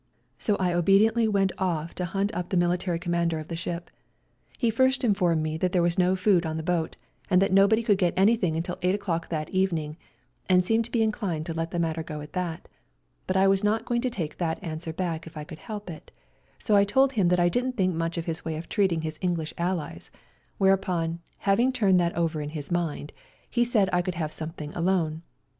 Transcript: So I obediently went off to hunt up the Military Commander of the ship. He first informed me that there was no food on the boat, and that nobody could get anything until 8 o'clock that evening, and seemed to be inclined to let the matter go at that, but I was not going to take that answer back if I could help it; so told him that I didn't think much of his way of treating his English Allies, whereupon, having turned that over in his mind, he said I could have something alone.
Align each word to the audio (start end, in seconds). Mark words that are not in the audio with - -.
So 0.39 0.55
I 0.55 0.73
obediently 0.73 1.27
went 1.27 1.51
off 1.59 1.93
to 1.93 2.05
hunt 2.05 2.33
up 2.33 2.49
the 2.49 2.57
Military 2.57 2.97
Commander 2.97 3.37
of 3.37 3.49
the 3.49 3.55
ship. 3.55 3.91
He 4.57 4.71
first 4.71 5.03
informed 5.03 5.43
me 5.43 5.57
that 5.57 5.73
there 5.73 5.81
was 5.83 5.99
no 5.99 6.15
food 6.15 6.43
on 6.43 6.57
the 6.57 6.63
boat, 6.63 6.95
and 7.29 7.39
that 7.39 7.51
nobody 7.53 7.83
could 7.83 7.99
get 7.99 8.15
anything 8.17 8.57
until 8.57 8.79
8 8.81 8.95
o'clock 8.95 9.29
that 9.29 9.51
evening, 9.51 9.97
and 10.49 10.65
seemed 10.65 10.85
to 10.85 10.91
be 10.91 11.03
inclined 11.03 11.45
to 11.45 11.53
let 11.53 11.69
the 11.69 11.77
matter 11.77 12.01
go 12.01 12.19
at 12.19 12.33
that, 12.33 12.67
but 13.27 13.37
I 13.37 13.47
was 13.47 13.63
not 13.63 13.85
going 13.85 14.01
to 14.01 14.09
take 14.09 14.39
that 14.39 14.57
answer 14.63 14.91
back 14.91 15.27
if 15.27 15.37
I 15.37 15.43
could 15.43 15.59
help 15.59 15.87
it; 15.87 16.09
so 16.57 16.83
told 16.83 17.11
him 17.11 17.27
that 17.27 17.39
I 17.39 17.47
didn't 17.47 17.73
think 17.73 17.93
much 17.93 18.17
of 18.17 18.25
his 18.25 18.43
way 18.43 18.57
of 18.57 18.67
treating 18.67 19.01
his 19.01 19.19
English 19.21 19.53
Allies, 19.59 20.09
whereupon, 20.57 21.19
having 21.37 21.71
turned 21.71 21.99
that 21.99 22.17
over 22.17 22.41
in 22.41 22.49
his 22.57 22.71
mind, 22.71 23.13
he 23.47 23.63
said 23.63 23.87
I 23.93 24.01
could 24.01 24.15
have 24.15 24.33
something 24.33 24.73
alone. 24.73 25.21